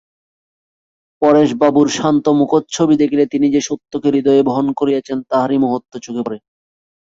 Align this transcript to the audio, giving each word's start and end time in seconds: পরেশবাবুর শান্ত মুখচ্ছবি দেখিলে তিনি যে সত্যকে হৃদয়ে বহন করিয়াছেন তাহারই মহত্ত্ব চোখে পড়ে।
পরেশবাবুর 1.21 1.87
শান্ত 1.97 2.25
মুখচ্ছবি 2.39 2.95
দেখিলে 3.01 3.23
তিনি 3.33 3.47
যে 3.55 3.61
সত্যকে 3.67 4.07
হৃদয়ে 4.11 4.41
বহন 4.43 4.67
করিয়াছেন 4.79 5.17
তাহারই 5.29 5.57
মহত্ত্ব 5.63 5.93
চোখে 6.05 6.21
পড়ে। 6.25 6.37